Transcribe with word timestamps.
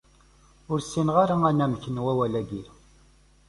Ur 0.71 0.79
ssineɣ 0.81 1.15
ara 1.23 1.35
anamek 1.49 1.83
n 1.89 2.03
wawal-agi. 2.03 2.63